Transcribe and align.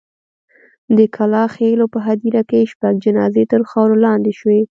د 0.97 0.99
کلا 1.15 1.43
خېلو 1.55 1.85
په 1.93 1.99
هدیره 2.07 2.41
کې 2.49 2.69
شپږ 2.71 2.93
جنازې 3.05 3.43
تر 3.51 3.61
خاورو 3.69 3.95
لاندې 4.05 4.31
شوې. 4.39 4.59